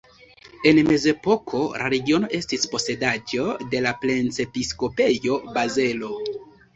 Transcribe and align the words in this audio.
En 0.69 0.77
mezepoko 0.85 1.59
la 1.81 1.89
regiono 1.93 2.29
estis 2.37 2.65
posedaĵo 2.71 3.45
de 3.75 3.81
la 3.87 3.91
Princepiskopejo 4.07 5.37
Bazelo. 5.59 6.11